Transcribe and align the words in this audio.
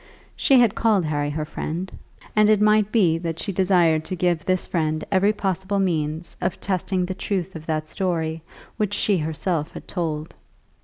She 0.35 0.59
had 0.59 0.73
called 0.73 1.05
Harry 1.05 1.29
her 1.29 1.45
friend, 1.45 1.91
and 2.35 2.49
it 2.49 2.59
might 2.59 2.91
be 2.91 3.19
that 3.19 3.37
she 3.37 3.51
desired 3.51 4.03
to 4.05 4.15
give 4.15 4.43
this 4.43 4.65
friend 4.65 5.03
every 5.11 5.31
possible 5.31 5.77
means 5.77 6.35
of 6.41 6.59
testing 6.59 7.05
the 7.05 7.13
truth 7.13 7.55
of 7.55 7.67
that 7.67 7.85
story 7.85 8.41
which 8.77 8.95
she 8.95 9.19
herself 9.19 9.69
had 9.73 9.87
told. 9.87 10.33